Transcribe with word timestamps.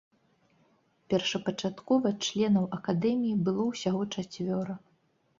Першапачаткова 1.13 2.11
членаў 2.27 2.65
акадэміі 2.77 3.35
было 3.49 3.63
ўсяго 3.67 4.01
чацвёра. 4.15 4.75